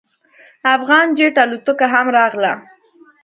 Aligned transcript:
افغان 0.75 1.07
جیټ 1.17 1.35
الوتکه 1.43 1.87
هم 1.93 2.05
راغله. 2.17 2.53